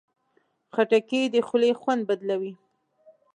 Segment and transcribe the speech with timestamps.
[0.73, 2.53] خټکی د خولې خوند بدلوي.